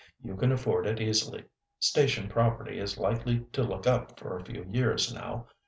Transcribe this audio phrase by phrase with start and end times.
[0.23, 1.43] You can afford it easily.
[1.77, 5.45] Station property is likely to look up for a few years now.